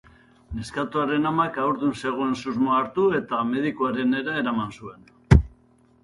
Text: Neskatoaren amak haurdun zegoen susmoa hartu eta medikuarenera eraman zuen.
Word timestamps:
Neskatoaren 0.59 1.27
amak 1.31 1.57
haurdun 1.63 1.91
zegoen 1.99 2.31
susmoa 2.39 2.73
hartu 2.77 3.05
eta 3.19 3.41
medikuarenera 3.51 4.33
eraman 4.45 4.73
zuen. 4.81 5.43